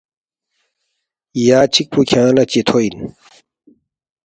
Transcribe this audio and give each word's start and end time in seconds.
یا 1.47 1.59
چِک 1.73 1.87
پو 1.91 1.99
کھیانگ 2.07 2.33
لہ 2.35 2.43
چِتھو 2.51 2.77
اِن 2.83 2.95